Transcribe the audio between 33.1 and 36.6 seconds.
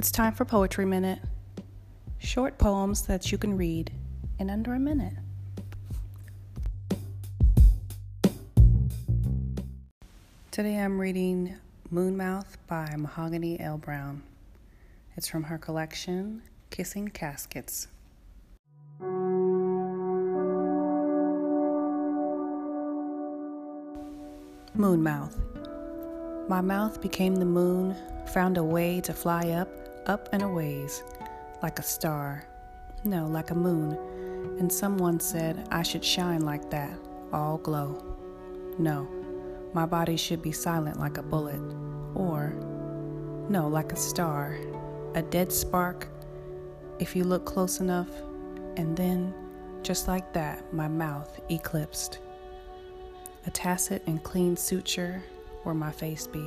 like a moon. And someone said I should shine